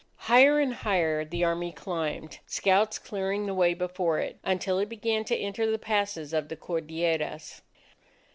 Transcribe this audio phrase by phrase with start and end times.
[0.25, 5.23] Higher and higher the Army climbed, scouts clearing the way before it, until it began
[5.25, 7.61] to enter the passes of the Cordilleras.